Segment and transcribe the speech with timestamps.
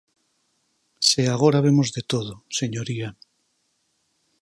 [1.09, 3.09] Se agora vemos de todo, señoría.